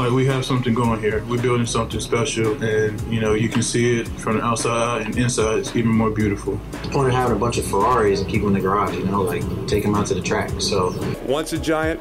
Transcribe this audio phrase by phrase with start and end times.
[0.00, 1.22] like we have something going here.
[1.26, 5.16] We're building something special, and you know you can see it from the outside and
[5.16, 5.58] inside.
[5.58, 6.58] It's even more beautiful.
[6.82, 9.04] The point of having a bunch of Ferraris and keep them in the garage, you
[9.04, 10.50] know, like take them out to the track.
[10.60, 10.94] So
[11.26, 12.00] Once a giant,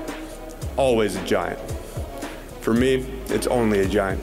[0.77, 1.59] always a giant.
[2.61, 4.21] For me, it's only a giant.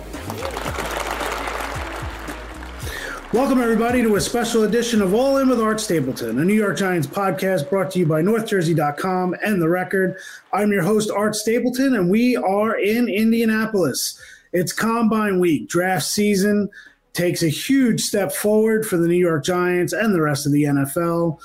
[3.37, 6.79] Welcome, everybody, to a special edition of All In with Art Stapleton, a New York
[6.79, 10.17] Giants podcast brought to you by NorthJersey.com and The Record.
[10.55, 14.19] I'm your host, Art Stapleton, and we are in Indianapolis.
[14.55, 15.69] It's Combine Week.
[15.69, 16.71] Draft season
[17.13, 20.63] takes a huge step forward for the New York Giants and the rest of the
[20.63, 21.39] NFL.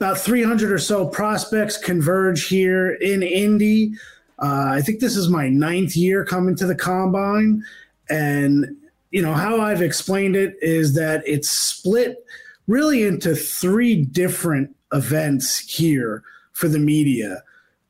[0.00, 3.92] About 300 or so prospects converge here in Indy.
[4.40, 7.62] Uh, I think this is my ninth year coming to the Combine,
[8.10, 8.76] and
[9.14, 12.26] you know how I've explained it is that it's split
[12.66, 17.40] really into three different events here for the media.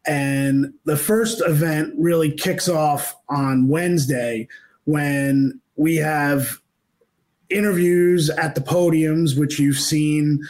[0.06, 4.48] And the first event really kicks off on Wednesday
[4.84, 6.60] when we have
[7.48, 10.40] interviews at the podiums, which you've seen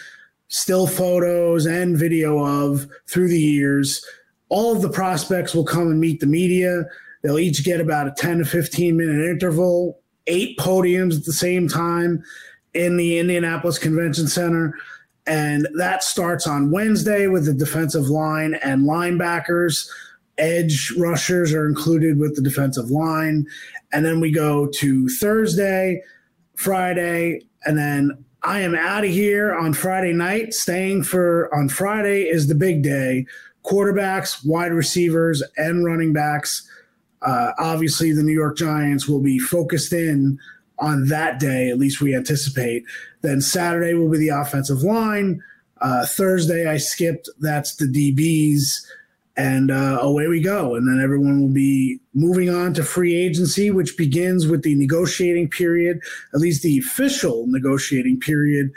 [0.48, 4.04] still photos and video of through the years.
[4.48, 6.82] All of the prospects will come and meet the media.
[7.22, 11.68] They'll each get about a 10 to 15 minute interval eight podiums at the same
[11.68, 12.22] time
[12.72, 14.74] in the Indianapolis Convention Center.
[15.26, 19.88] And that starts on Wednesday with the defensive line and linebackers.
[20.36, 23.46] Edge rushers are included with the defensive line.
[23.92, 26.02] And then we go to Thursday,
[26.56, 30.52] Friday, and then I am out of here on Friday night.
[30.52, 33.24] Staying for on Friday is the big day.
[33.64, 36.68] Quarterbacks, wide receivers, and running backs
[37.24, 40.38] uh, obviously, the New York Giants will be focused in
[40.78, 42.84] on that day, at least we anticipate.
[43.22, 45.42] Then Saturday will be the offensive line.
[45.80, 47.28] Uh, Thursday, I skipped.
[47.40, 48.84] That's the DBs.
[49.36, 50.76] And uh, away we go.
[50.76, 55.48] And then everyone will be moving on to free agency, which begins with the negotiating
[55.48, 56.00] period,
[56.34, 58.70] at least the official negotiating period,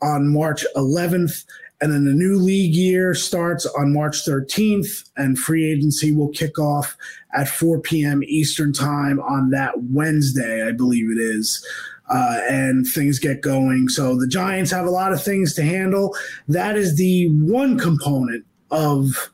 [0.00, 1.44] on March 11th.
[1.80, 6.58] And then the new league year starts on March 13th, and free agency will kick
[6.58, 6.96] off
[7.32, 8.22] at 4 p.m.
[8.24, 11.64] Eastern Time on that Wednesday, I believe it is.
[12.10, 13.86] Uh, and things get going.
[13.90, 16.16] So the Giants have a lot of things to handle.
[16.46, 19.30] That is the one component of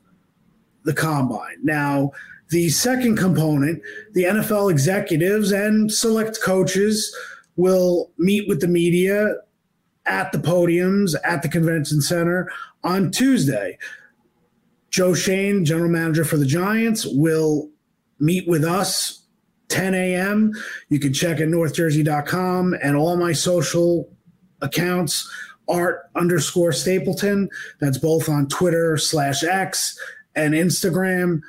[0.83, 1.57] the combine.
[1.63, 2.11] Now,
[2.49, 3.81] the second component,
[4.13, 7.15] the NFL executives and select coaches
[7.55, 9.35] will meet with the media
[10.05, 12.51] at the podiums at the convention center
[12.83, 13.77] on Tuesday.
[14.89, 17.69] Joe Schoen, general manager for the Giants, will
[18.19, 19.21] meet with us
[19.69, 20.51] 10 a.m.
[20.89, 24.09] You can check at northjersey.com and all my social
[24.61, 25.29] accounts,
[25.67, 27.49] art underscore Stapleton.
[27.79, 29.99] That's both on Twitter slash X
[30.35, 31.41] and Instagram.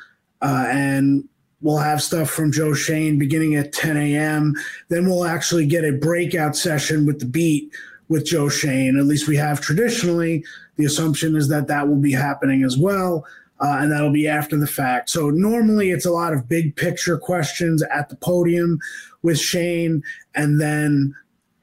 [0.43, 1.29] Uh, and
[1.61, 4.55] we'll have stuff from Joe Schoen beginning at 10 a.m.
[4.89, 7.73] Then we'll actually get a breakout session with the beat
[8.09, 8.99] with Joe Schoen.
[8.99, 10.45] At least we have traditionally.
[10.77, 13.25] The assumption is that that will be happening as well.
[13.61, 15.09] Uh, and that'll be after the fact.
[15.09, 18.79] So normally it's a lot of big picture questions at the podium
[19.23, 20.03] with Schoen,
[20.35, 21.15] and then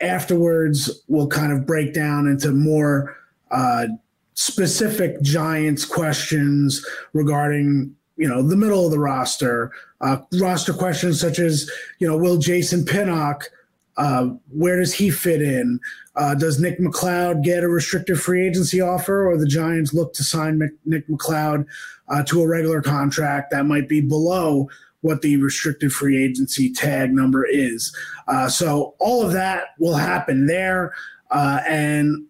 [0.02, 3.16] afterwards we'll kind of break down into more
[3.52, 3.88] uh,
[4.34, 9.72] specific Giants questions regarding you know the middle of the roster,
[10.02, 13.50] uh, roster questions such as you know will Jason Pinnock
[13.98, 15.80] uh, where does he fit in?
[16.16, 20.24] Uh, does Nick McCloud get a restricted free agency offer, or the Giants look to
[20.24, 21.66] sign Nick McCloud
[22.07, 24.69] uh, to a regular contract that might be below
[25.01, 27.96] what the restricted free agency tag number is?
[28.28, 30.94] Uh, so all of that will happen there,
[31.31, 32.25] uh, and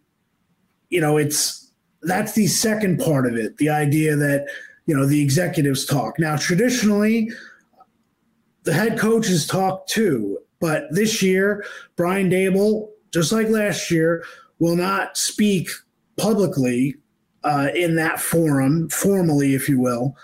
[0.90, 1.72] you know it's
[2.04, 3.58] that's the second part of it.
[3.58, 4.48] The idea that
[4.86, 6.38] you know the executives talk now.
[6.38, 7.30] Traditionally,
[8.64, 11.66] the head coaches talk too, but this year,
[11.98, 14.24] Brian Daboll, just like last year,
[14.60, 15.70] will not speak
[16.18, 16.96] publicly
[17.44, 20.16] uh, in that forum, formally, if you will,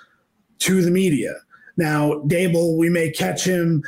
[0.59, 1.33] to the media.
[1.77, 3.83] Now, Daboll, we may catch him,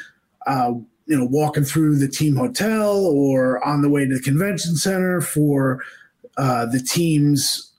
[0.47, 0.73] uh,
[1.05, 5.19] you know, walking through the team hotel or on the way to the convention center
[5.19, 5.83] for
[6.37, 7.73] uh, the team's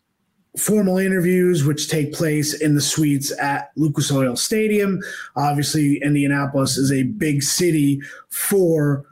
[0.58, 5.00] formal interviews, which take place in the suites at Lucas Oil Stadium.
[5.34, 9.06] Obviously, Indianapolis is a big city for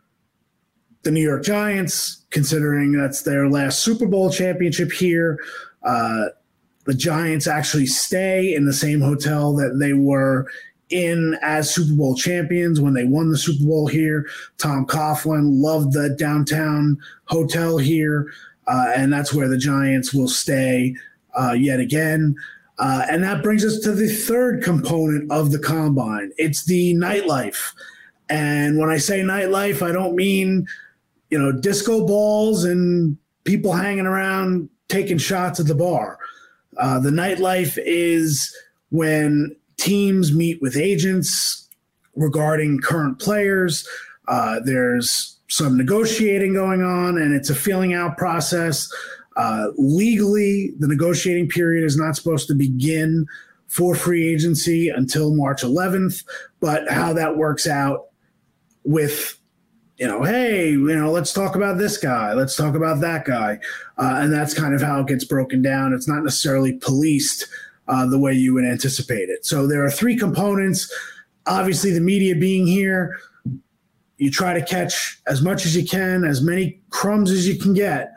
[1.02, 5.38] the New York Giants, considering that's their last Super Bowl championship here.
[5.82, 6.26] Uh,
[6.84, 10.46] the Giants actually stay in the same hotel that they were
[10.90, 14.28] in as Super Bowl champions when they won the Super Bowl here.
[14.58, 18.30] Tom Coughlin loved the downtown hotel here,
[18.66, 20.94] uh, and that's where the Giants will stay
[21.38, 22.34] uh, yet again.
[22.78, 27.72] Uh, and that brings us to the third component of the combine it's the nightlife.
[28.30, 30.66] And when I say nightlife, I don't mean,
[31.30, 36.18] you know, disco balls and people hanging around taking shots at the bar.
[36.76, 38.54] Uh, the nightlife is
[38.90, 41.68] when teams meet with agents
[42.16, 43.88] regarding current players.
[44.28, 48.88] Uh, there's some negotiating going on, and it's a feeling out process.
[49.36, 53.26] Uh, legally, the negotiating period is not supposed to begin
[53.68, 56.24] for free agency until March 11th,
[56.60, 58.06] but how that works out
[58.84, 59.39] with
[60.00, 63.60] you know, hey, you know, let's talk about this guy, let's talk about that guy,
[63.98, 65.92] uh, and that's kind of how it gets broken down.
[65.92, 67.46] It's not necessarily policed
[67.86, 69.44] uh, the way you would anticipate it.
[69.44, 70.90] So there are three components.
[71.46, 73.18] Obviously, the media being here,
[74.16, 77.74] you try to catch as much as you can, as many crumbs as you can
[77.74, 78.10] get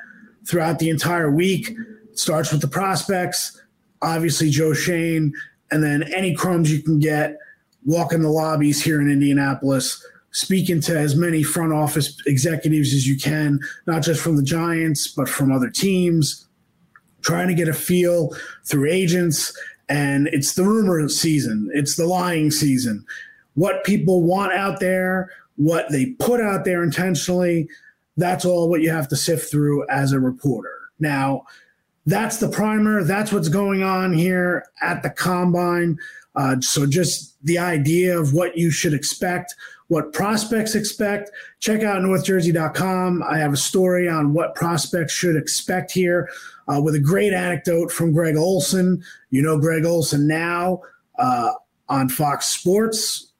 [0.48, 1.70] throughout the entire week.
[2.10, 3.62] It starts with the prospects,
[4.02, 5.34] obviously Joe Schoen,
[5.70, 7.40] and then any crumbs you can get.
[7.86, 10.02] Walk in the lobbies here in Indianapolis
[10.34, 15.08] speaking to as many front office executives as you can, not just from the Giants,
[15.08, 16.48] but from other teams,
[17.22, 18.36] trying to get a feel
[18.66, 19.58] through agents.
[19.90, 23.06] And it's the rumor season, it's the lying season.
[23.54, 27.70] What people want out there, what they put out there intentionally,
[28.18, 30.80] that's all what you have to sift through as a reporter.
[31.00, 31.44] Now,
[32.06, 33.04] that's the primer.
[33.04, 35.98] That's what's going on here at the combine.
[36.36, 39.54] Uh, so, just the idea of what you should expect
[39.94, 41.32] what prospects expect.
[41.60, 43.24] Check out northjersey.com.
[43.24, 46.30] I have a story on what prospects should expect here
[46.68, 49.04] uh, with a great anecdote from Greg Olsen.
[49.30, 50.82] You know Greg Olsen now
[51.18, 51.52] uh,
[51.88, 53.32] on Fox Sports,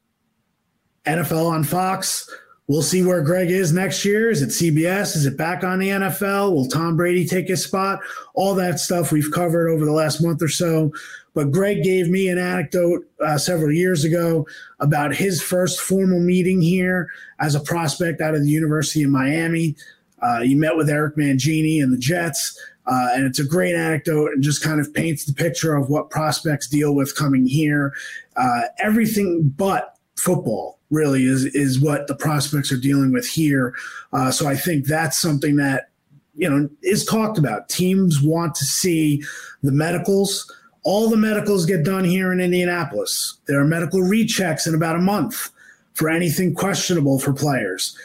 [1.06, 2.30] NFL on Fox.
[2.68, 4.30] We'll see where Greg is next year.
[4.30, 5.18] Is it CBS?
[5.18, 6.54] Is it back on the NFL?
[6.54, 8.00] Will Tom Brady take his spot?
[8.36, 10.94] All that stuff we've covered over the last month or so.
[11.34, 14.48] But Greg gave me an anecdote uh, several years ago
[14.80, 19.76] about his first formal meeting here as a prospect out of the University of Miami.
[20.22, 22.58] Uh, he met with Eric Mangini and the Jets.
[22.86, 26.10] Uh, and it's a great anecdote and just kind of paints the picture of what
[26.10, 27.94] prospects deal with coming here.
[28.38, 33.76] Uh, everything but football really is is what the prospects are dealing with here.
[34.14, 35.90] Uh, so I think that's something that
[36.36, 37.68] you know is talked about.
[37.68, 39.24] Teams want to see
[39.62, 40.52] the medicals.
[40.84, 43.40] All the medicals get done here in Indianapolis.
[43.48, 45.50] There are medical rechecks in about a month
[45.94, 47.98] for anything questionable for players.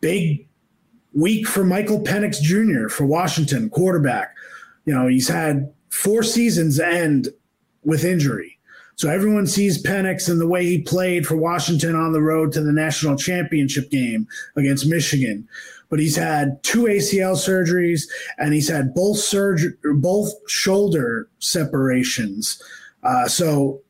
[0.00, 0.46] Big
[1.12, 2.88] week for Michael Penix Jr.
[2.88, 4.34] for Washington, quarterback.
[4.86, 7.28] You know, he's had four seasons end
[7.84, 8.55] with injury.
[8.96, 12.62] So everyone sees Penix and the way he played for Washington on the road to
[12.62, 14.26] the national championship game
[14.56, 15.46] against Michigan
[15.88, 18.02] but he's had two ACL surgeries
[18.38, 19.32] and he's had both
[19.96, 22.62] both shoulder separations.
[23.02, 23.80] Uh, so,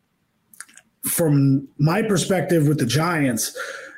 [1.03, 3.57] from my perspective with the Giants,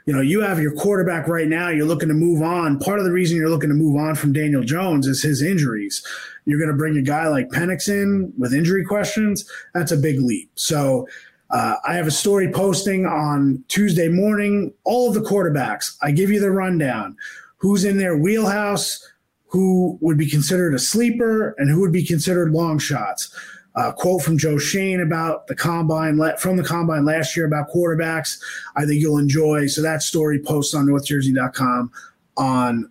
[0.08, 1.68] you know, you have your quarterback right now.
[1.68, 2.78] You're looking to move on.
[2.78, 6.02] Part of the reason you're looking to move on from Daniel Jones is his injuries.
[6.46, 9.46] You're going to bring a guy like Penix in with injury questions.
[9.74, 10.50] That's a big leap.
[10.54, 11.06] So,
[11.50, 14.72] uh, I have a story posting on Tuesday morning.
[14.84, 15.94] All of the quarterbacks.
[16.00, 17.14] I give you the rundown
[17.58, 19.06] who's in their wheelhouse,
[19.48, 23.30] who would be considered a sleeper, and who would be considered long shots.
[23.78, 28.42] Uh, quote from Joe Schoen about the combine from the combine last year about quarterbacks.
[28.74, 29.68] I think you'll enjoy.
[29.68, 31.92] So that story posts on NorthJersey.com
[32.36, 32.90] on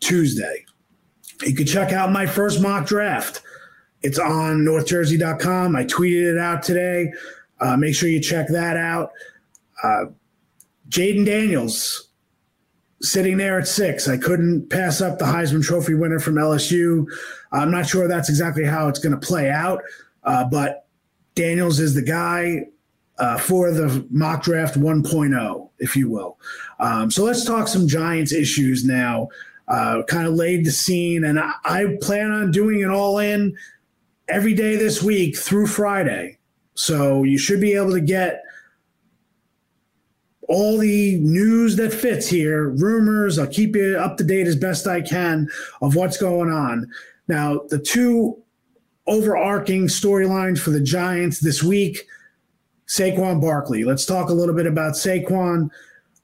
[0.00, 0.66] Tuesday.
[1.42, 3.40] You can check out my first mock draft.
[4.02, 5.74] It's on NorthJersey.com.
[5.74, 7.10] I tweeted it out today.
[7.58, 9.12] Uh, make sure you check that out.
[9.82, 10.04] Uh,
[10.90, 12.10] Jayden Daniels
[13.00, 14.06] sitting there at six.
[14.08, 17.06] I couldn't pass up the Heisman Trophy winner from LSU.
[17.52, 19.82] I'm not sure that's exactly how it's going to play out,
[20.24, 20.86] uh, but
[21.34, 22.66] Daniels is the guy
[23.18, 26.38] uh, for the mock draft 1.0, if you will.
[26.78, 29.28] Um, so let's talk some Giants issues now.
[29.68, 33.56] Uh, kind of laid the scene, and I, I plan on doing it all in
[34.28, 36.38] every day this week through Friday.
[36.74, 38.42] So you should be able to get
[40.48, 43.38] all the news that fits here, rumors.
[43.38, 45.48] I'll keep you up to date as best I can
[45.80, 46.90] of what's going on.
[47.28, 48.42] Now, the two
[49.06, 52.06] overarching storylines for the Giants this week
[52.86, 53.84] Saquon Barkley.
[53.84, 55.70] Let's talk a little bit about Saquon.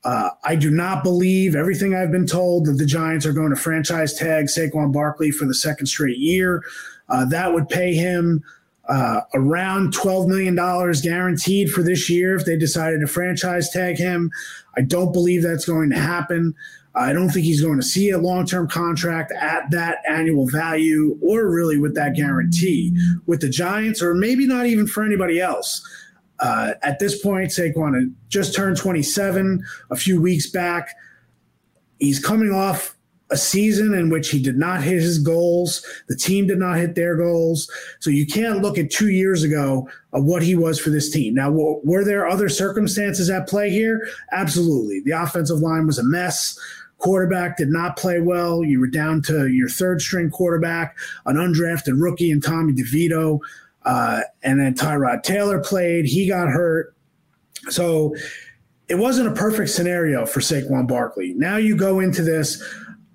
[0.04, 3.56] Uh, I do not believe everything I've been told that the Giants are going to
[3.56, 6.62] franchise tag Saquon Barkley for the second straight year.
[7.08, 8.42] Uh, that would pay him
[8.88, 10.54] uh, around $12 million
[11.02, 14.30] guaranteed for this year if they decided to franchise tag him.
[14.76, 16.54] I don't believe that's going to happen.
[16.96, 21.18] I don't think he's going to see a long term contract at that annual value
[21.20, 25.86] or really with that guarantee with the Giants or maybe not even for anybody else.
[26.38, 30.94] Uh, at this point, Saquon had just turned 27 a few weeks back.
[31.98, 32.96] He's coming off
[33.30, 35.84] a season in which he did not hit his goals.
[36.08, 37.70] The team did not hit their goals.
[38.00, 41.34] So you can't look at two years ago of what he was for this team.
[41.34, 44.06] Now, were there other circumstances at play here?
[44.30, 45.00] Absolutely.
[45.04, 46.56] The offensive line was a mess.
[46.98, 48.64] Quarterback did not play well.
[48.64, 53.38] You were down to your third string quarterback, an undrafted rookie, and Tommy DeVito.
[53.84, 56.06] Uh, and then Tyrod Taylor played.
[56.06, 56.94] He got hurt.
[57.68, 58.14] So
[58.88, 61.34] it wasn't a perfect scenario for Saquon Barkley.
[61.34, 62.62] Now you go into this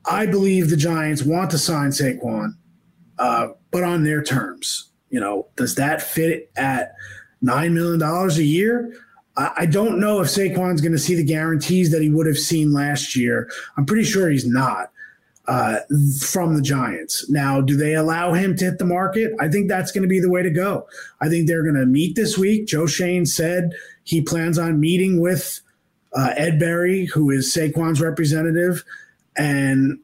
[0.05, 2.55] I believe the Giants want to sign Saquon,
[3.19, 4.89] uh, but on their terms.
[5.09, 6.93] You know, does that fit at
[7.41, 8.93] nine million dollars a year?
[9.57, 12.73] I, don't know if Saquon's going to see the guarantees that he would have seen
[12.73, 13.49] last year.
[13.77, 14.91] I'm pretty sure he's not
[15.47, 15.79] uh,
[16.19, 17.29] from the Giants.
[17.29, 19.33] Now, do they allow him to hit the market?
[19.39, 20.87] I think that's going to be the way to go.
[21.21, 22.67] I think they're going to meet this week.
[22.67, 23.71] Joe Schoen said
[24.03, 25.61] he plans on meeting with
[26.13, 28.83] uh, Ed Berry, who is Saquon's representative
[29.37, 29.99] and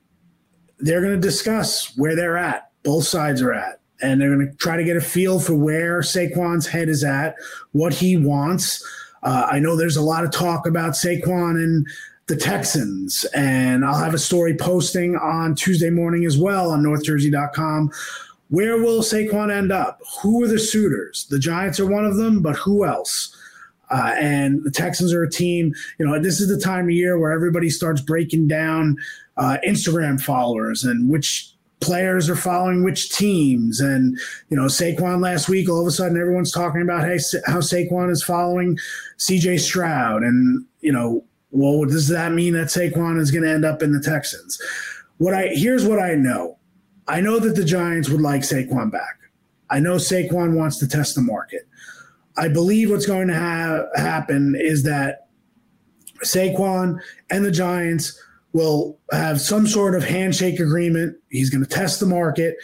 [0.79, 2.71] they're going to discuss where they're at.
[2.83, 6.01] Both sides are at, and they're going to try to get a feel for where
[6.01, 7.35] Saquon's head is at,
[7.71, 8.85] what he wants.
[9.23, 11.87] Uh, I know there's a lot of talk about Saquon and
[12.27, 17.91] the Texans, and I'll have a story posting on Tuesday morning as well on NorthJersey.com.
[18.49, 20.01] Where will Saquon end up?
[20.21, 21.25] Who are the suitors?
[21.29, 23.35] The Giants are one of them, but who else?
[23.89, 27.17] Uh, and the Texans are a team, you know, this is the time of year
[27.17, 28.97] where everybody starts breaking down
[29.37, 33.79] uh, Instagram followers and which players are following which teams.
[33.79, 34.17] And,
[34.49, 38.11] you know, Saquon last week, all of a sudden everyone's talking about hey, how Saquon
[38.11, 38.77] is following
[39.19, 40.23] CJ Stroud.
[40.23, 43.91] And, you know, well, does that mean that Saquon is going to end up in
[43.91, 44.61] the Texans?
[45.17, 46.57] What I here's what I know.
[47.07, 49.17] I know that the Giants would like Saquon back.
[49.69, 51.67] I know Saquon wants to test the market.
[52.37, 55.27] I believe what's going to ha- happen is that
[56.23, 58.21] Saquon and the Giants
[58.57, 61.15] will have some sort of handshake agreement.
[61.29, 62.55] He's going to test the market,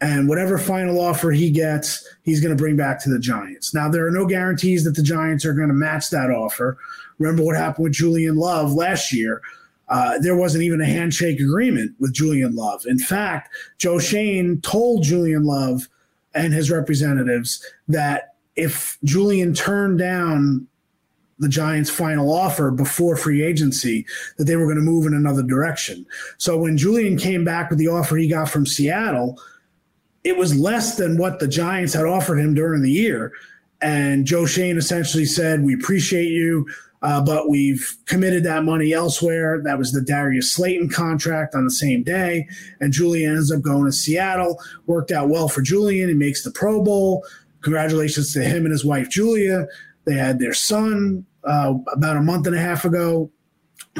[0.00, 3.74] and whatever final offer he gets, he's going to bring back to the Giants.
[3.74, 6.78] Now, there are no guarantees that the Giants are going to match that offer.
[7.18, 9.42] Remember what happened with Julian Love last year.
[9.88, 12.86] Uh, there wasn't even a handshake agreement with Julian Love.
[12.86, 15.86] In fact, Joe Schoen told Julian Love
[16.34, 20.66] and his representatives that if Julian turned down
[21.38, 24.06] the Giants' final offer before free agency,
[24.38, 26.06] that they were going to move in another direction.
[26.38, 29.40] So when Julian came back with the offer he got from Seattle,
[30.24, 33.32] it was less than what the Giants had offered him during the year.
[33.80, 36.66] And Joe Schoen essentially said, We appreciate you,
[37.02, 39.60] uh, but we've committed that money elsewhere.
[39.64, 42.46] That was the Darius Slayton contract on the same day.
[42.80, 44.60] And Julian ends up going to Seattle.
[44.86, 46.08] Worked out well for Julian.
[46.08, 47.24] He makes the Pro Bowl.
[47.62, 49.66] Congratulations to him and his wife, Julia.
[50.04, 53.30] They had their son uh, about a month and a half ago.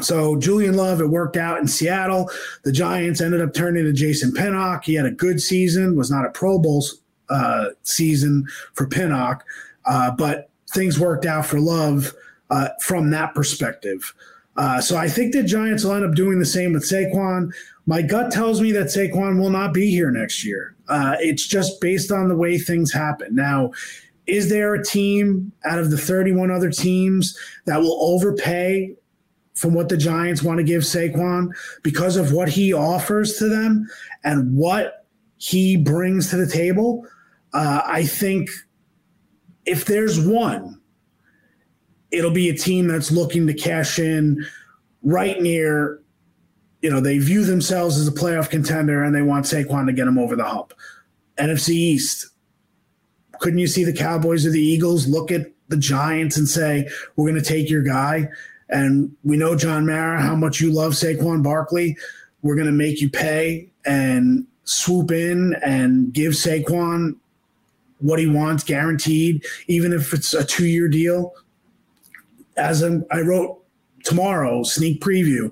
[0.01, 2.31] So Julian Love, it worked out in Seattle.
[2.65, 4.85] The Giants ended up turning to Jason Pinnock.
[4.85, 6.85] He had a good season, was not a Pro Bowl
[7.29, 9.45] uh, season for Pinnock,
[9.85, 12.15] uh, but things worked out for Love
[12.51, 14.15] uh, from that perspective.
[14.57, 17.53] Uh, so I think the Giants will end up doing the same with Saquon.
[17.87, 20.77] My gut tells me that Saquon will not be here next year.
[20.89, 23.35] Uh, it's just based on the way things happen.
[23.35, 23.73] Now,
[24.27, 27.37] is there a team out of the 31 other teams
[27.67, 28.95] that will overpay
[29.55, 31.49] from what the Giants want to give Saquon
[31.83, 33.87] because of what he offers to them
[34.25, 37.07] and what he brings to the table?
[37.53, 38.49] Uh, I think
[39.67, 40.81] if there's one,
[42.11, 44.45] it'll be a team that's looking to cash in
[45.03, 46.03] right near
[46.83, 50.05] you know, they view themselves as a playoff contender and they want Saquon to get
[50.05, 50.75] them over the hump.
[51.39, 52.29] NFC East.
[53.43, 57.29] Couldn't you see the Cowboys or the Eagles look at the Giants and say, we're
[57.29, 58.29] going to take your guy?
[58.69, 61.97] And we know, John Mara, how much you love Saquon Barkley.
[62.43, 67.17] We're going to make you pay and swoop in and give Saquon
[67.99, 71.35] what he wants guaranteed, even if it's a two year deal.
[72.57, 73.61] As I wrote
[74.05, 75.51] tomorrow, sneak preview,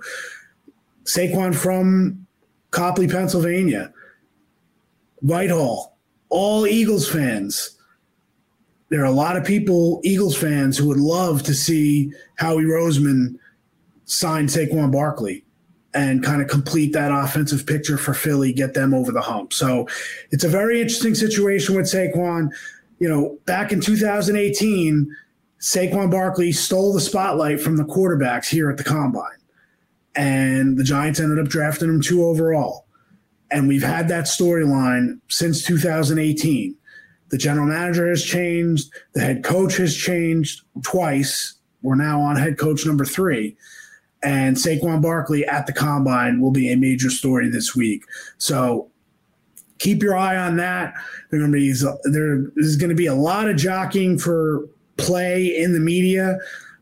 [1.02, 2.25] Saquon from
[2.70, 3.92] Coplay, Pennsylvania,
[5.23, 7.78] Whitehall, all Eagles fans.
[8.90, 13.37] There are a lot of people, Eagles fans, who would love to see Howie Roseman
[14.04, 15.44] sign Saquon Barkley
[15.94, 19.52] and kind of complete that offensive picture for Philly, get them over the hump.
[19.52, 19.88] So
[20.30, 22.50] it's a very interesting situation with Saquon.
[22.99, 25.16] You know, back in 2018,
[25.61, 29.40] Saquon Barkley stole the spotlight from the quarterbacks here at the combine
[30.14, 32.87] and the Giants ended up drafting him two overall.
[33.50, 36.76] And we've had that storyline since 2018.
[37.30, 38.92] The general manager has changed.
[39.14, 41.54] The head coach has changed twice.
[41.82, 43.56] We're now on head coach number three.
[44.22, 48.02] And Saquon Barkley at the combine will be a major story this week.
[48.37, 48.90] So
[49.78, 50.94] keep your eye on that.
[51.30, 54.68] There is going to be a lot of jockeying for
[54.99, 56.38] play in the media.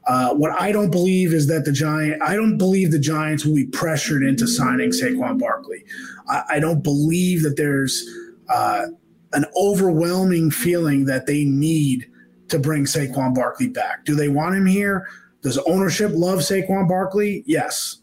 [0.06, 2.20] Uh, what I don't believe is that the Giant.
[2.22, 5.84] I don't believe the Giants will be pressured into signing Saquon Barkley.
[6.28, 8.08] I, I don't believe that there's
[8.48, 8.86] uh,
[9.32, 12.10] an overwhelming feeling that they need
[12.48, 14.04] to bring Saquon Barkley back.
[14.04, 15.06] Do they want him here?
[15.42, 17.42] Does ownership love Saquon Barkley?
[17.46, 17.98] Yes.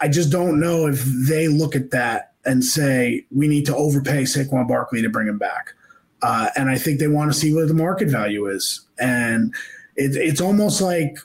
[0.00, 4.22] I just don't know if they look at that and say we need to overpay
[4.22, 5.74] Saquon Barkley to bring him back.
[6.22, 8.86] Uh, and I think they want to see what the market value is.
[8.98, 9.54] And
[9.96, 11.18] it, it's almost like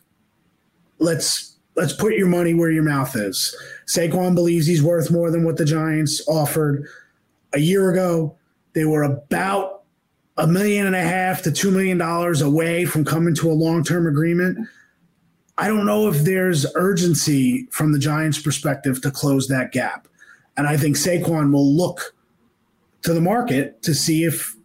[1.00, 3.56] let's let's put your money where your mouth is.
[3.86, 6.88] Saquon believes he's worth more than what the Giants offered
[7.54, 8.37] a year ago.
[8.77, 9.81] They were about
[10.38, 13.84] a million and a half to two million dollars away from coming to a long
[13.84, 14.67] term agreement.
[15.57, 20.07] I don't know if there's urgency from the Giants' perspective to close that gap.
[20.57, 22.13] And I think Saquon will look
[23.01, 24.55] to the market to see if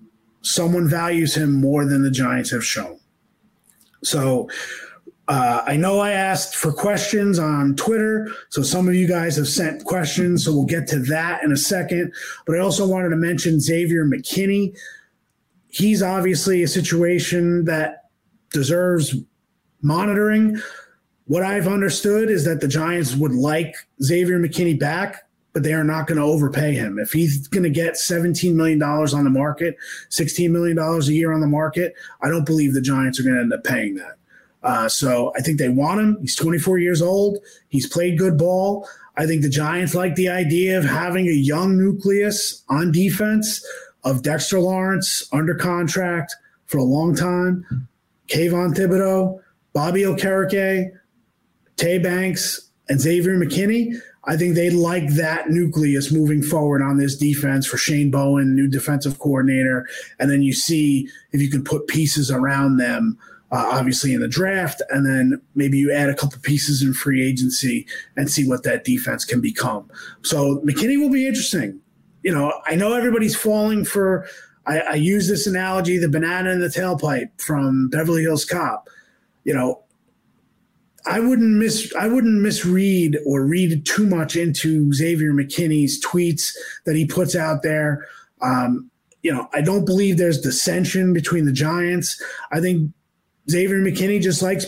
[0.43, 3.01] someone values him more than the Giants have shown.
[4.05, 4.51] So
[5.29, 9.49] uh, I know I asked for questions on Twitter, so some of you guys have
[9.49, 12.13] sent questions, so we'll get to that in a second.
[12.47, 14.77] But I also wanted to mention Xavier McKinney.
[15.69, 18.09] He's obviously a situation that
[18.51, 19.15] deserves
[19.81, 20.61] monitoring.
[21.27, 25.85] What I've understood is that the Giants would like Xavier McKinney back but they are
[25.85, 26.99] not going to overpay him.
[26.99, 29.77] If he's going to get $17 million on the market,
[30.11, 33.43] $16 million a year on the market, I don't believe the Giants are going to
[33.43, 34.17] end up paying that.
[34.63, 36.19] Uh, so I think they want him.
[36.21, 37.39] He's 24 years old.
[37.69, 38.89] He's played good ball.
[39.17, 43.65] I think the Giants like the idea of having a young nucleus on defense
[44.05, 46.35] of Dexter Lawrence under contract
[46.67, 47.89] for a long time,
[48.29, 49.39] Kayvon Thibodeaux,
[49.73, 50.91] Bobby Okereke,
[51.77, 53.95] Tay Banks, and Xavier McKinney.
[54.25, 58.69] I think they like that nucleus moving forward on this defense for Shane Bowen, new
[58.69, 59.87] defensive coordinator.
[60.19, 63.19] And then you see if you can put pieces around them,
[63.53, 67.23] uh, obviously in the draft, and then maybe you add a couple pieces in free
[67.23, 67.87] agency
[68.17, 69.89] and see what that defense can become.
[70.23, 71.79] So McKinney will be interesting.
[72.23, 74.27] You know, I know everybody's falling for,
[74.67, 78.89] I, I use this analogy, the banana in the tailpipe from Beverly Hills Cop.
[79.45, 79.83] You know,
[81.05, 86.53] I wouldn't miss I wouldn't misread or read too much into Xavier McKinney's tweets
[86.87, 88.07] that he puts out there.
[88.41, 88.89] Um,
[89.23, 92.23] you know, I don't believe there's dissension between the Giants.
[92.53, 92.93] I think
[93.51, 94.67] Xavier McKinney just likes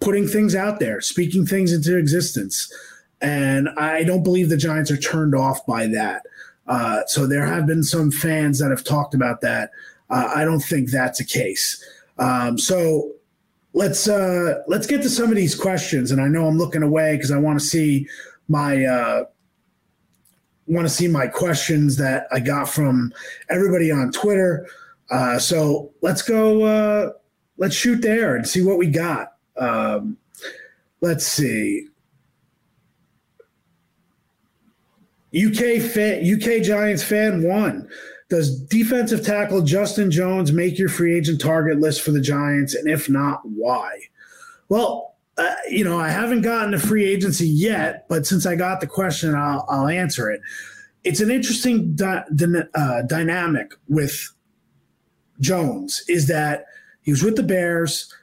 [0.00, 2.72] putting things out there, speaking things into existence.
[3.20, 6.22] And I don't believe the Giants are turned off by that.
[6.66, 9.70] Uh, so there have been some fans that have talked about that.
[10.08, 11.84] Uh, I don't think that's a case.
[12.18, 13.12] Um, so
[13.72, 16.10] let's uh, let's get to some of these questions.
[16.10, 18.08] And I know I'm looking away because I want to see
[18.48, 19.24] my uh,
[20.66, 23.12] want to see my questions that I got from
[23.48, 24.66] everybody on Twitter.
[25.10, 27.14] Uh, so let's go.
[27.60, 29.34] Let's shoot there and see what we got.
[29.56, 30.16] Um,
[31.02, 31.86] let's see.
[35.36, 37.88] UK fan, UK Giants fan one.
[38.30, 42.74] Does defensive tackle Justin Jones make your free agent target list for the Giants?
[42.74, 43.98] And if not, why?
[44.70, 48.80] Well, uh, you know, I haven't gotten to free agency yet, but since I got
[48.80, 50.40] the question, I'll, I'll answer it.
[51.04, 52.24] It's an interesting di-
[52.74, 54.32] uh, dynamic with
[55.40, 56.66] Jones is that
[57.10, 58.14] he was with the Bears.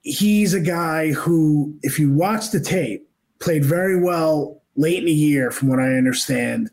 [0.00, 3.06] He's a guy who, if you watch the tape,
[3.40, 6.70] played very well late in the year, from what I understand.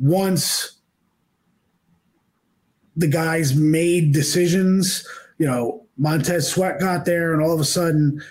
[0.00, 0.80] Once
[2.96, 5.06] the guys made decisions.
[5.36, 8.22] You know, Montez Sweat got there, and all of a sudden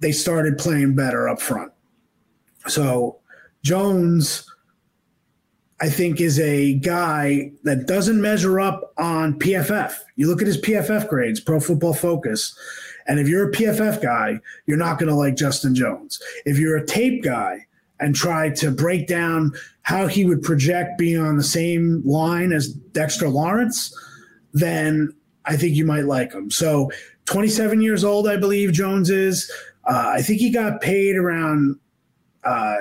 [0.00, 1.70] they started playing better up front.
[2.66, 3.18] So
[3.62, 4.50] Jones,
[5.80, 9.94] I think, is a guy that doesn't measure up on PFF.
[10.16, 12.58] You look at his PFF grades, Pro Football Focus,
[13.06, 16.20] and if you're a PFF guy, you're not going to like Justin Jones.
[16.44, 17.66] If you're a tape guy
[18.00, 22.68] and try to break down how he would project being on the same line as
[22.68, 23.96] Dexter Lawrence,
[24.52, 26.50] then I think you might like him.
[26.50, 26.90] So,
[27.26, 29.50] 27 years old, I believe Jones is.
[29.84, 31.78] Uh, I think he got paid around
[32.44, 32.76] uh,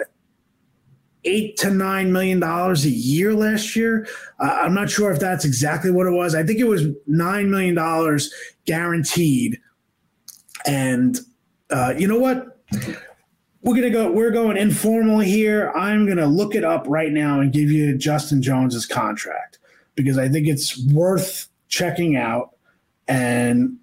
[1.26, 4.08] eight to nine million dollars a year last year.
[4.40, 6.36] Uh, I'm not sure if that's exactly what it was.
[6.36, 8.34] I think it was nine million dollars
[8.66, 9.60] guaranteed.
[10.66, 11.20] And
[11.70, 12.52] uh, you know what?
[13.62, 17.52] we're gonna go we're going informal here i'm gonna look it up right now and
[17.52, 19.58] give you justin jones's contract
[19.96, 22.56] because I think it's worth checking out
[23.08, 23.78] and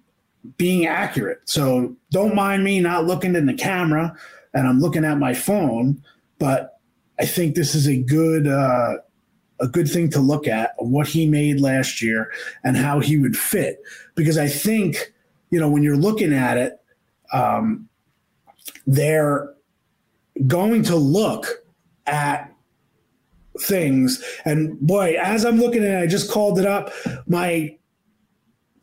[0.57, 1.41] being accurate.
[1.45, 4.15] So don't mind me not looking in the camera
[4.53, 6.03] and I'm looking at my phone,
[6.39, 6.72] but
[7.19, 8.95] I think this is a good uh,
[9.59, 12.31] a good thing to look at what he made last year
[12.63, 13.81] and how he would fit.
[14.15, 15.13] Because I think
[15.49, 16.73] you know when you're looking at it,
[17.31, 17.87] um,
[18.87, 19.53] they're
[20.47, 21.63] going to look
[22.05, 22.51] at
[23.59, 24.23] things.
[24.45, 26.91] And boy as i'm looking at it i just called it up.
[27.27, 27.77] My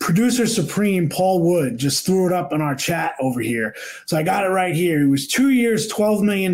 [0.01, 3.75] producer supreme Paul Wood just threw it up in our chat over here.
[4.07, 5.03] So I got it right here.
[5.03, 6.53] It was two years, $12 million.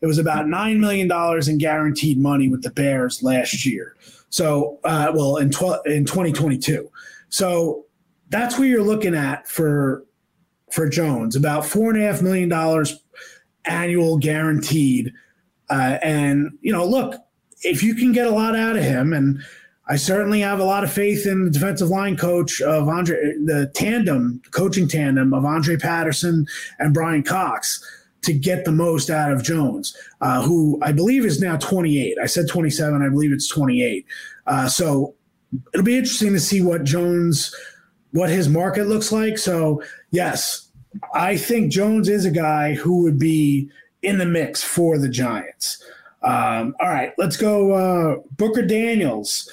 [0.00, 1.10] It was about $9 million
[1.48, 3.96] in guaranteed money with the Bears last year.
[4.28, 6.88] So, uh, well, in, tw- in 2022.
[7.30, 7.86] So
[8.28, 10.04] that's where you're looking at for
[10.70, 13.02] for Jones, about four and a half million dollars
[13.64, 15.12] annual guaranteed.
[15.68, 17.16] Uh, and you know, look,
[17.62, 19.42] if you can get a lot out of him, and
[19.90, 23.68] I certainly have a lot of faith in the defensive line coach of Andre, the
[23.74, 26.46] tandem, coaching tandem of Andre Patterson
[26.78, 27.84] and Brian Cox
[28.22, 32.18] to get the most out of Jones, uh, who I believe is now 28.
[32.22, 34.06] I said 27, I believe it's 28.
[34.46, 35.16] Uh, so
[35.74, 37.52] it'll be interesting to see what Jones,
[38.12, 39.38] what his market looks like.
[39.38, 40.68] So, yes,
[41.14, 43.68] I think Jones is a guy who would be
[44.02, 45.82] in the mix for the Giants.
[46.22, 47.72] Um, all right, let's go.
[47.72, 49.50] Uh, Booker Daniels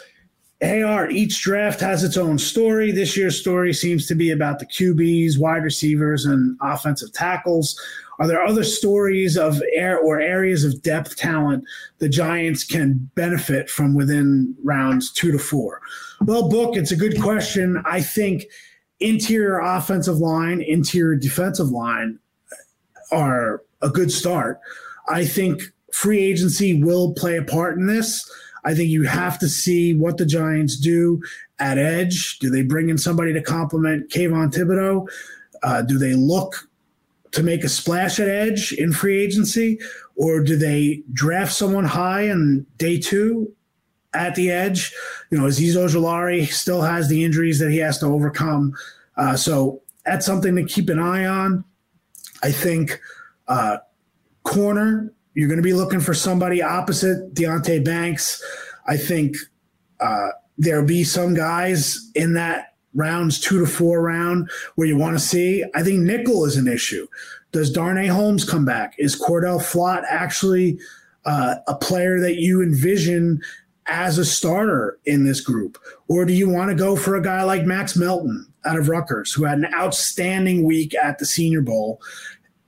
[0.61, 2.91] Art, each draft has its own story.
[2.91, 7.79] This year's story seems to be about the QBs, wide receivers, and offensive tackles.
[8.19, 11.63] Are there other stories of air or areas of depth talent
[11.99, 15.81] the Giants can benefit from within rounds two to four?
[16.21, 17.81] Well, Book, it's a good question.
[17.85, 18.45] I think
[18.99, 22.17] interior offensive line, interior defensive line
[23.11, 24.59] are a good start.
[25.07, 25.61] I think
[25.93, 28.27] free agency will play a part in this.
[28.67, 31.21] I think you have to see what the Giants do
[31.57, 32.37] at edge.
[32.39, 35.07] Do they bring in somebody to complement Kayvon Thibodeaux?
[35.63, 36.67] Uh, do they look
[37.31, 39.79] to make a splash at edge in free agency,
[40.17, 43.53] or do they draft someone high in day two
[44.13, 44.93] at the edge?
[45.31, 48.73] You know, Azeez Ojulari still has the injuries that he has to overcome,
[49.15, 51.63] uh, so that's something to keep an eye on.
[52.43, 52.99] I think
[53.47, 53.77] uh,
[54.43, 58.43] corner you're going to be looking for somebody opposite Deonte Banks.
[58.87, 59.35] I think
[59.99, 65.15] uh, there'll be some guys in that rounds two to four round where you want
[65.15, 65.63] to see.
[65.75, 67.05] I think nickel is an issue.
[67.51, 68.95] Does Darnay Holmes come back?
[68.97, 70.79] Is Cor'Dale Flott actually
[71.25, 73.39] uh, a player that you envision
[73.85, 75.77] as a starter in this group?
[76.07, 79.33] Or do you want to go for a guy like Max Melton out of Rutgers,
[79.33, 82.01] who had an outstanding week at the Senior Bowl?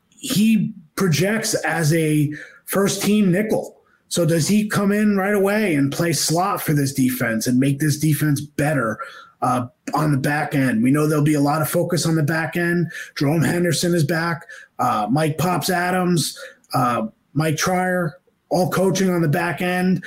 [0.09, 2.31] He projects as a
[2.69, 3.75] first team nickel.
[4.09, 7.79] So does he come in right away and play slot for this defense and make
[7.79, 8.99] this defense better
[9.41, 10.83] uh, on the back end?
[10.83, 12.91] We know there'll be a lot of focus on the back end.
[13.17, 14.47] Jerome Henderson is back.
[14.77, 16.39] Uh, Mike Pops Adams,
[16.73, 18.13] uh, Mike Treier,
[18.49, 20.03] all coaching on the back end.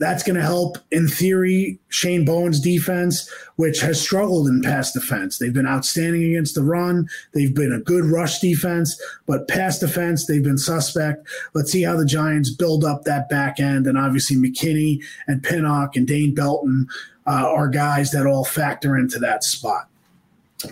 [0.00, 5.36] That's going to help, in theory, Shane Bowen's defense, which has struggled in pass defense.
[5.36, 7.06] They've been outstanding against the run.
[7.34, 11.28] They've been a good rush defense, but pass defense, they've been suspect.
[11.52, 13.86] Let's see how the Giants build up that back end.
[13.86, 16.88] And obviously, McKinney and Pinnock and Dane Belton
[17.26, 19.86] uh, are guys that all factor into that spot.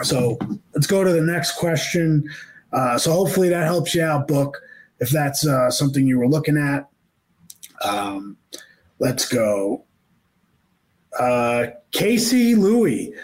[0.03, 0.39] So
[0.75, 2.29] let's go to the next question.
[2.73, 4.59] Uh, so hopefully that helps you out, Book,
[5.01, 6.89] if that's uh, something you were looking at.
[7.85, 8.39] Um,
[8.99, 9.85] Let's go.
[11.19, 13.15] Uh, Casey Louie.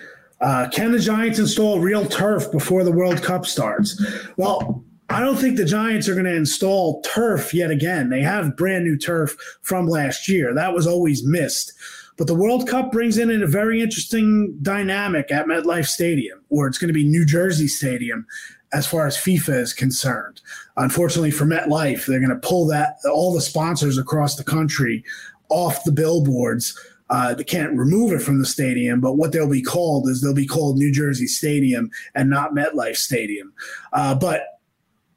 [0.41, 4.03] Uh, can the Giants install real turf before the World Cup starts?
[4.37, 8.11] Well, I don't think the Giants are going to install turf yet again.
[8.11, 10.55] They have brand new turf from last year.
[10.55, 11.73] That was always missed.
[12.17, 16.79] But the World Cup brings in a very interesting dynamic at MetLife Stadium, or it's
[16.79, 18.27] going to be New Jersey Stadium
[18.73, 20.41] as far as FIFA is concerned.
[20.77, 25.05] Unfortunately for MetLife, they're going to pull that all the sponsors across the country
[25.49, 26.79] off the billboards.
[27.11, 30.35] Uh, they can't remove it from the stadium, but what they'll be called is they'll
[30.35, 33.53] be called New Jersey Stadium and not MetLife Stadium.
[33.93, 34.61] Uh, but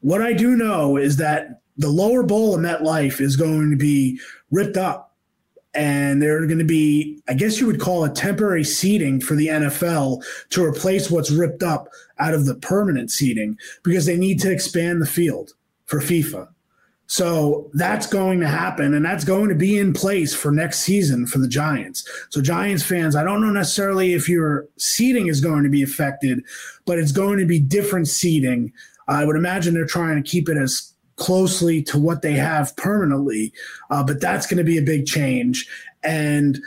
[0.02, 4.20] what I do know is that the lower bowl of MetLife is going to be
[4.52, 5.16] ripped up.
[5.74, 9.48] And they're going to be, I guess you would call it temporary seating for the
[9.48, 14.52] NFL to replace what's ripped up out of the permanent seating because they need to
[14.52, 15.54] expand the field
[15.86, 16.48] for FIFA.
[17.08, 21.26] So that's going to happen, and that's going to be in place for next season
[21.26, 22.08] for the Giants.
[22.30, 26.44] So, Giants fans, I don't know necessarily if your seating is going to be affected,
[26.86, 28.74] but it's going to be different seating.
[29.08, 33.54] I would imagine they're trying to keep it as closely to what they have permanently,
[33.90, 35.66] uh, but that's going to be a big change.
[36.04, 36.60] And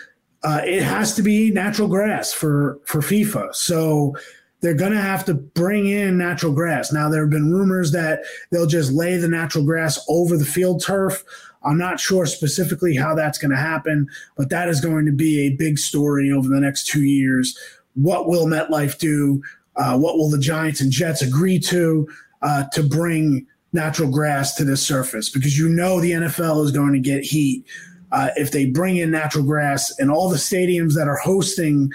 [0.42, 3.54] uh, it has to be natural grass for for FIFA.
[3.54, 4.16] So
[4.60, 6.92] they're going to have to bring in natural grass.
[6.92, 8.20] Now there have been rumors that
[8.50, 11.24] they'll just lay the natural grass over the field turf.
[11.62, 15.40] I'm not sure specifically how that's going to happen, but that is going to be
[15.40, 17.58] a big story over the next two years.
[17.94, 19.42] What will MetLife do?
[19.76, 22.08] Uh, what will the Giants and Jets agree to
[22.42, 25.28] uh, to bring natural grass to this surface?
[25.28, 27.64] Because you know the NFL is going to get heat
[28.12, 31.90] uh, if they bring in natural grass and all the stadiums that are hosting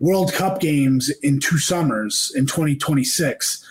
[0.00, 3.64] World Cup games in two summers in 2026,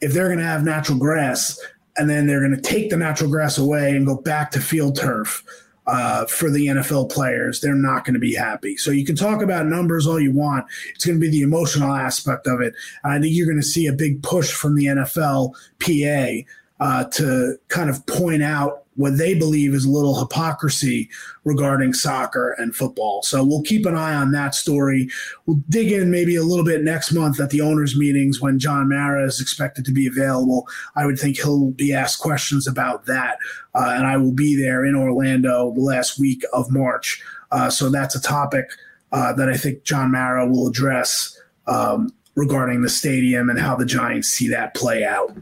[0.00, 1.60] if they're going to have natural grass
[1.96, 4.98] and then they're going to take the natural grass away and go back to field
[4.98, 5.44] turf
[5.86, 8.76] uh, for the NFL players, they're not going to be happy.
[8.76, 10.66] So you can talk about numbers all you want.
[10.94, 12.74] It's going to be the emotional aspect of it.
[13.04, 17.56] I think you're going to see a big push from the NFL PA uh, to
[17.68, 21.10] kind of point out what they believe is a little hypocrisy
[21.44, 23.22] regarding soccer and football.
[23.22, 25.08] So we'll keep an eye on that story.
[25.46, 28.88] We'll dig in maybe a little bit next month at the owners' meetings when John
[28.88, 30.68] Mara is expected to be available.
[30.96, 33.38] I would think he'll be asked questions about that.
[33.74, 37.22] Uh, and I will be there in Orlando the last week of March.
[37.50, 38.70] Uh, so that's a topic
[39.12, 41.38] uh, that I think John Mara will address.
[41.66, 45.32] Um, regarding the stadium and how the Giants see that play out.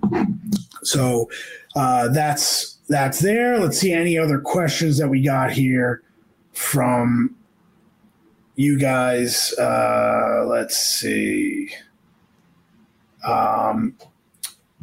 [0.82, 1.30] So
[1.74, 3.58] uh, that's that's there.
[3.58, 6.02] Let's see any other questions that we got here
[6.52, 7.34] from
[8.56, 9.52] you guys.
[9.58, 11.70] Uh, let's see.
[13.24, 13.94] Um,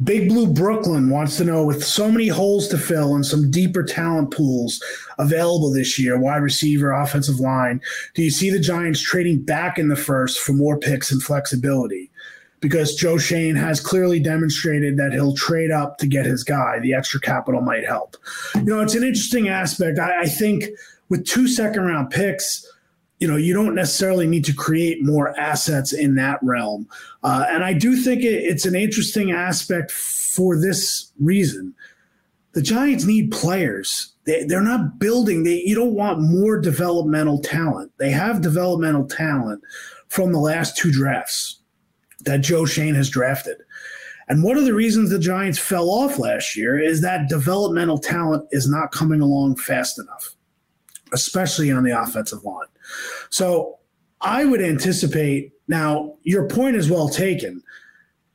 [0.02, 3.82] Big Blue Brooklyn wants to know with so many holes to fill and some deeper
[3.82, 4.82] talent pools
[5.18, 7.82] available this year, wide receiver, offensive line,
[8.14, 12.09] do you see the Giants trading back in the first for more picks and flexibility?
[12.60, 16.78] Because Joe Schoen has clearly demonstrated that he'll trade up to get his guy.
[16.78, 18.16] The extra capital might help.
[18.54, 19.98] You know, it's an interesting aspect.
[19.98, 20.64] I, I think
[21.08, 22.66] with two second round picks,
[23.18, 26.88] you know, you don't necessarily need to create more assets in that realm.
[27.22, 31.74] Uh, and I do think it, it's an interesting aspect for this reason.
[32.52, 34.12] The Giants need players.
[34.24, 35.44] They, they're not building.
[35.44, 37.92] They, you don't want more developmental talent.
[37.98, 39.62] They have developmental talent
[40.08, 41.59] from the last two drafts
[42.24, 43.58] that Joe Schoen has drafted.
[44.28, 48.46] And one of the reasons the Giants fell off last year is that developmental talent
[48.52, 50.36] is not coming along fast enough,
[51.12, 52.68] especially on the offensive line.
[53.30, 53.78] So
[54.20, 57.62] I would anticipate now, your point is well taken.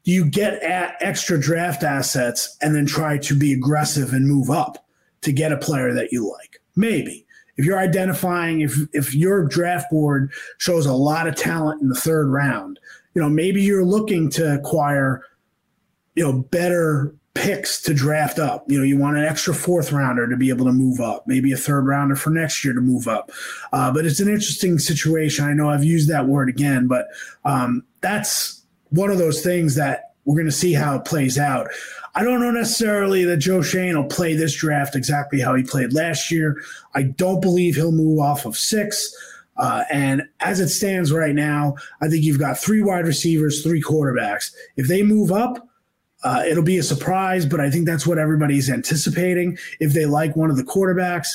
[0.06, 4.86] You get at extra draft assets and then try to be aggressive and move up
[5.22, 6.62] to get a player that you like?
[6.78, 7.26] Maybe.
[7.58, 11.96] If you're identifying, if, if your draft board shows a lot of talent in the
[11.96, 12.80] third round,
[13.16, 15.24] you know, maybe you're looking to acquire,
[16.16, 18.66] you know, better picks to draft up.
[18.70, 21.52] You know, you want an extra fourth rounder to be able to move up, maybe
[21.52, 23.32] a third rounder for next year to move up.
[23.74, 25.46] Uh, but it's an interesting situation.
[25.46, 27.08] I know I've used that word again, but
[27.44, 31.68] um, that's one of those things that we're going to see how it plays out.
[32.16, 35.94] I don't know necessarily that Joe Schoen will play this draft exactly how he played
[35.94, 36.62] last year.
[36.94, 39.14] I don't believe he'll move off of six.
[39.58, 43.82] Uh, and as it stands right now, I think you've got three wide receivers, three
[43.82, 44.52] quarterbacks.
[44.76, 45.68] If they move up,
[46.24, 49.58] uh, it'll be a surprise, but I think that's what everybody's anticipating.
[49.80, 51.28] If they like one of the quarterbacks,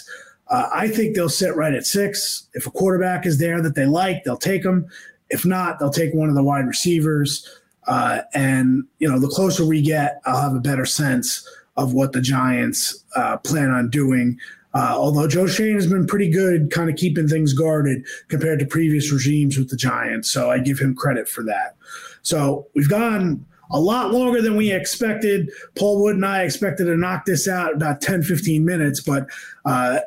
[0.48, 2.48] uh, I think they'll sit right at six.
[2.54, 4.86] If a quarterback is there that they like, they'll take them.
[5.30, 7.48] If not, they'll take one of the wide receivers.
[7.86, 12.12] Uh, and you know, the closer we get, I'll have a better sense of what
[12.12, 14.38] the Giants uh, plan on doing.
[14.72, 18.66] Uh, although Joe Schoen has been pretty good, kind of keeping things guarded compared to
[18.66, 20.30] previous regimes with the Giants.
[20.30, 21.76] So I give him credit for that.
[22.22, 25.50] So we've gone a lot longer than we expected.
[25.76, 29.26] Paul Wood and I expected to knock this out about 10, 15 minutes, but
[29.64, 30.00] uh,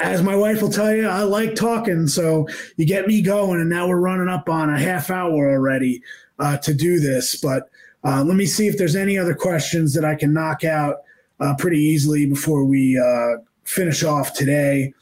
[0.00, 2.06] as my wife will tell you, I like talking.
[2.06, 6.02] So you get me going, and now we're running up on a half hour already
[6.38, 7.36] uh, to do this.
[7.36, 7.68] But
[8.02, 10.98] uh, let me see if there's any other questions that I can knock out
[11.38, 14.92] uh, pretty easily before we uh, finish off today.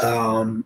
[0.00, 0.64] Um,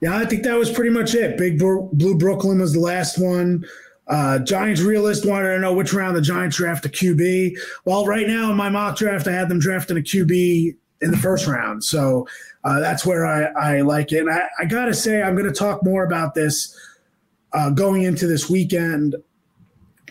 [0.00, 1.38] yeah, I think that was pretty much it.
[1.38, 3.64] Big Blue Brooklyn was the last one.
[4.06, 7.56] Uh, Giants realist wanted to know which round the Giants draft a QB.
[7.86, 11.16] Well, right now in my mock draft, I had them drafting a QB in the
[11.16, 11.82] first round.
[11.82, 12.28] So
[12.64, 14.20] uh, that's where I, I, like it.
[14.20, 16.78] And I, I got to say, I'm going to talk more about this
[17.54, 19.16] uh, going into this weekend.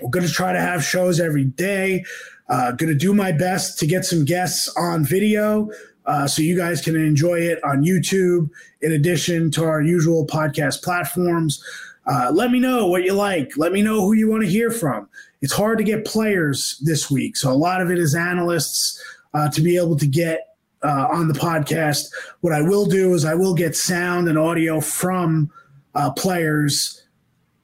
[0.02, 2.04] We're going to try to have shows every day.
[2.49, 5.69] Uh, going to do my best to get some guests on video
[6.06, 8.49] uh, so you guys can enjoy it on YouTube
[8.82, 11.63] in addition to our usual podcast platforms.
[12.06, 13.58] Uh, let me know what you like.
[13.58, 15.08] Let me know who you want to hear from.
[15.41, 19.01] It's hard to get players this week, so a lot of it is analysts
[19.34, 22.12] uh, to be able to get uh, on the podcast.
[22.41, 25.49] What I will do is I will get sound and audio from
[25.95, 27.01] uh, players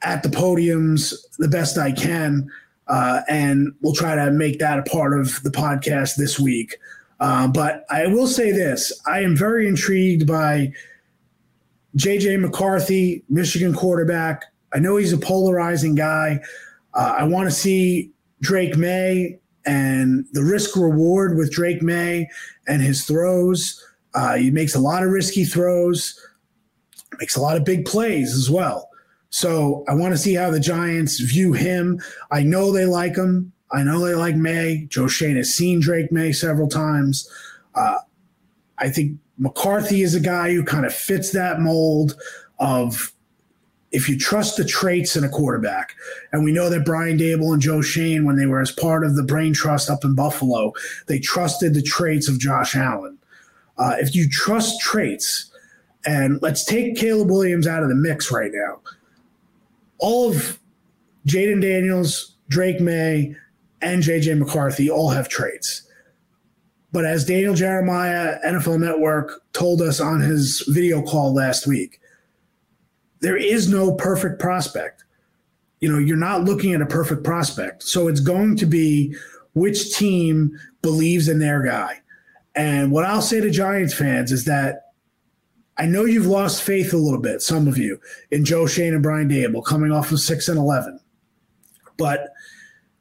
[0.02, 2.50] at the podiums the best I can,
[2.90, 6.78] uh, and we'll try to make that a part of the podcast this week.
[7.20, 10.74] Uh, but I will say this: I am very intrigued by
[11.96, 14.46] JJ McCarthy, Michigan quarterback.
[14.74, 16.40] I know he's a polarizing guy.
[16.94, 22.30] Uh, I want to see Drake Maye and the risk reward with Drake Maye
[22.68, 23.84] and his throws.
[24.14, 26.20] Uh, he makes a lot of risky throws,
[27.20, 28.89] makes a lot of big plays as well.
[29.30, 32.02] So I want to see how the Giants view him.
[32.32, 33.52] I know they like him.
[33.72, 34.88] I know they like Maye.
[34.90, 37.30] Joe Schoen has seen Drake Maye several times.
[37.76, 38.00] Uh,
[38.80, 42.16] I think McCarthy is a guy who kind of fits that mold
[42.60, 43.14] of
[43.92, 45.96] if you trust the traits in a quarterback,
[46.32, 49.16] and we know that Brian Daboll and Joe Schoen, when they were as part of
[49.16, 50.74] the Brain Trust up in Buffalo,
[51.08, 53.18] they trusted the traits of Josh Allen.
[53.78, 55.52] Uh, if you trust traits,
[56.06, 58.80] and let's take Caleb Williams out of the mix right now,
[60.00, 60.60] all of
[61.28, 63.36] Jayden Daniels, Drake Maye,
[63.82, 65.84] and JJ McCarthy all have traits.
[66.92, 72.00] But as Daniel Jeremiah, NFL Network, told us on his video call last week,
[73.22, 75.04] there is no perfect prospect.
[75.82, 77.84] You know, you're not looking at a perfect prospect.
[77.84, 79.16] So it's going to be
[79.54, 82.02] which team believes in their guy.
[82.56, 84.89] And what I'll say to Giants fans is that
[85.80, 89.02] I know you've lost faith a little bit, some of you, in Joe Schoen and
[89.02, 91.00] Brian Daboll coming off of 6 and 11.
[91.98, 92.32] But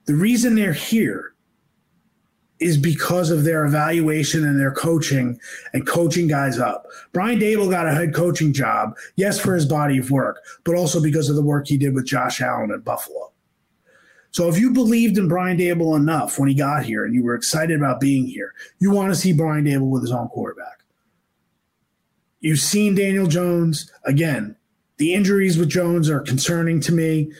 [0.04, 1.34] the reason they're here
[2.60, 5.40] is because of their evaluation and their coaching
[5.72, 6.86] and coaching guys up.
[7.12, 11.02] Brian Daboll got a head coaching job, yes, for his body of work, but also
[11.02, 13.32] because of the work he did with Josh Allen at Buffalo.
[14.30, 17.34] So if you believed in Brian Daboll enough when he got here and you were
[17.34, 20.77] excited about being here, you want to see Brian Daboll with his own quarterback.
[22.40, 23.90] You've seen Daniel Jones.
[24.04, 24.56] Again,
[24.98, 27.32] the injuries with Jones are concerning to me.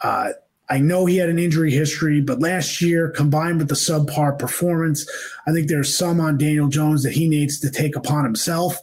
[0.00, 0.30] Uh,
[0.70, 5.06] I know he had an injury history, but last year, combined with the subpar performance,
[5.46, 8.78] I think there's some on Daniel Jones that he needs to take upon himself.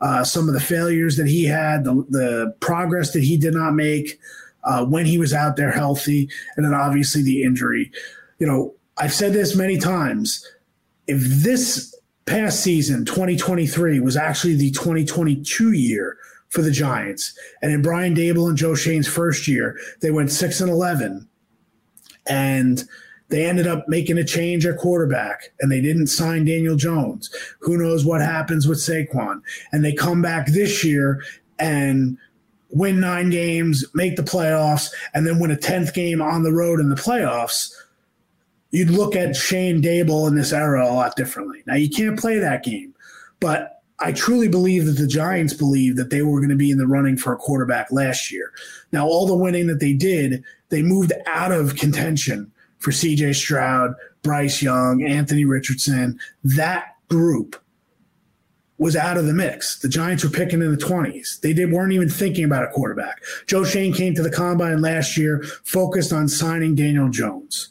[0.00, 3.72] Uh, some of the failures that he had, the, the progress that he did not
[3.72, 4.18] make
[4.64, 7.90] uh, when he was out there healthy, and then obviously the injury.
[8.38, 10.46] You know, I've said this many times.
[11.06, 11.94] If this
[12.26, 17.36] past season, 2023, was actually the 2022 year for the Giants.
[17.62, 21.28] And in Brian Daboll and Joe Schoen's first year, they went six and eleven,
[22.26, 22.84] and
[23.28, 27.30] they ended up making a change at quarterback, and they didn't sign Daniel Jones.
[27.60, 29.42] Who knows what happens with Saquon?
[29.72, 31.22] And they come back this year
[31.58, 32.16] and
[32.70, 36.80] win nine games, make the playoffs, and then win a tenth game on the road
[36.80, 37.72] in the playoffs.
[38.70, 41.62] You'd look at Schoen Daboll in this era a lot differently.
[41.66, 42.94] Now you can't play that game,
[43.40, 46.78] but I truly believe that the Giants believed that they were going to be in
[46.78, 48.52] the running for a quarterback last year.
[48.92, 53.94] Now, all the winning that they did, they moved out of contention for CJ Stroud,
[54.22, 56.18] Bryce Young, Anthony Richardson.
[56.44, 57.56] That group
[58.78, 59.78] was out of the mix.
[59.78, 61.40] The Giants were picking in the 20s.
[61.40, 63.22] They did, weren't even thinking about a quarterback.
[63.46, 67.70] Joe Schoen came to the combine last year, focused on signing Daniel Jones.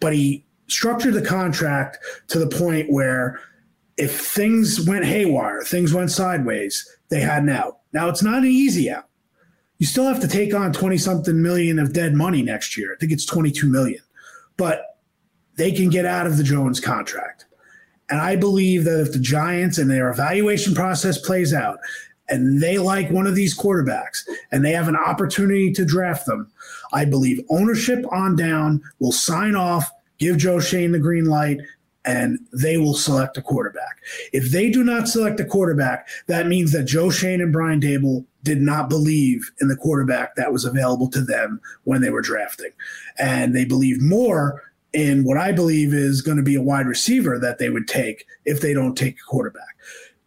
[0.00, 3.40] But he structured the contract to the point where
[3.96, 7.78] if things went haywire, things went sideways, they had an out.
[7.92, 9.08] Now it's not an easy out.
[9.78, 12.92] You still have to take on 20 something million of dead money next year.
[12.92, 14.00] I think it's 22 million.
[14.56, 14.82] But
[15.56, 17.46] they can get out of the Jones contract.
[18.10, 21.78] And I believe that if the Giants and their evaluation process plays out
[22.28, 26.50] and they like one of these quarterbacks and they have an opportunity to draft them,
[26.92, 31.58] I believe ownership on down will sign off, give Joe Schoen the green light,
[32.04, 33.98] and they will select a quarterback.
[34.32, 38.24] If they do not select a quarterback, that means that Joe Schoen and Brian Daboll
[38.42, 42.70] did not believe in the quarterback that was available to them when they were drafting.
[43.18, 44.62] And they believed more
[44.94, 48.24] in what I believe is going to be a wide receiver that they would take
[48.46, 49.76] if they don't take a quarterback.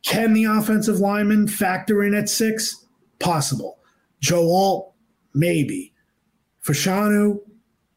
[0.04, 2.86] Can the offensive lineman factor in at six?
[3.20, 3.80] Possible.
[4.20, 4.93] Joe Alt,
[5.34, 5.91] maybe.
[6.66, 7.39] Fashanu,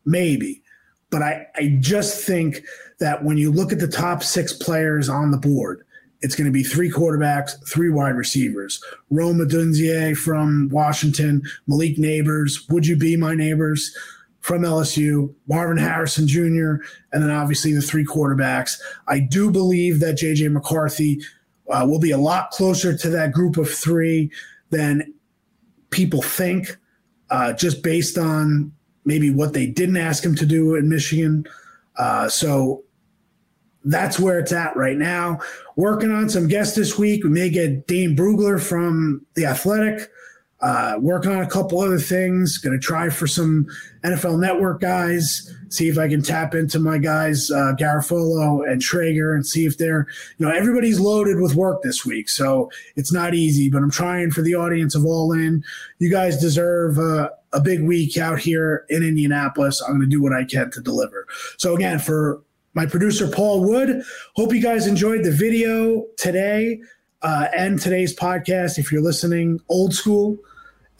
[0.04, 0.62] maybe.
[1.10, 2.62] But I, I just think
[2.98, 5.84] that when you look at the top six players on the board,
[6.20, 8.82] it's going to be three quarterbacks, three wide receivers.
[9.10, 13.94] Rome Odunze from Washington, Malik Nabers, Would You Be My Neighbors
[14.40, 18.78] from LSU, Marvin Harrison Jr., and then obviously the three quarterbacks.
[19.06, 21.20] I do believe that JJ McCarthy
[21.70, 24.30] uh, will be a lot closer to that group of three
[24.70, 25.14] than
[25.90, 26.76] people think,
[27.34, 28.70] uh, just based on
[29.04, 31.44] maybe what they didn't ask him to do in Michigan.
[31.96, 32.84] Uh, so
[33.84, 35.40] that's where it's at right now.
[35.74, 37.24] Working on some guests this week.
[37.24, 40.08] We may get Dane Brugler from The Athletic.
[40.60, 42.56] Uh, working on a couple other things.
[42.58, 43.66] Going to try for some
[44.04, 45.52] NFL Network guys.
[45.74, 49.76] See if I can tap into my guys uh, Garafolo and Traeger, and see if
[49.76, 50.06] they're
[50.38, 53.68] you know everybody's loaded with work this week, so it's not easy.
[53.68, 55.64] But I'm trying for the audience of All In.
[55.98, 56.98] You guys deserve.
[56.98, 59.80] Uh, a big week out here in Indianapolis.
[59.80, 61.24] I'm going to do what I can to deliver.
[61.56, 62.42] So, again, for
[62.74, 64.02] my producer, Paul Wood,
[64.34, 66.80] hope you guys enjoyed the video today
[67.22, 68.78] uh, and today's podcast.
[68.78, 70.36] If you're listening old school,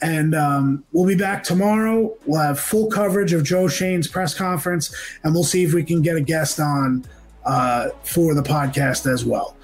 [0.01, 2.13] and um, we'll be back tomorrow.
[2.25, 6.01] We'll have full coverage of Joe Schoen's press conference, and we'll see if we can
[6.01, 7.05] get a guest on
[7.45, 9.55] uh, for the podcast as well.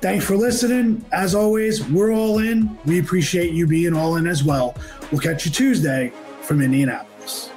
[0.00, 1.04] Thanks for listening.
[1.12, 2.78] As always, we're all in.
[2.86, 4.74] We appreciate you being all in as well.
[5.12, 6.12] We'll catch you Tuesday
[6.42, 7.50] from Indianapolis.